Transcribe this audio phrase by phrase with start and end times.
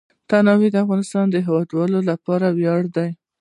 [0.29, 3.09] تنوع د افغانستان د هیوادوالو لپاره ویاړ دی.